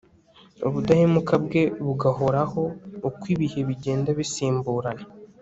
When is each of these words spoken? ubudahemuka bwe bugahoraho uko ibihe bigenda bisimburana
ubudahemuka 0.67 1.33
bwe 1.45 1.63
bugahoraho 1.85 2.63
uko 3.07 3.23
ibihe 3.33 3.59
bigenda 3.69 4.09
bisimburana 4.19 5.05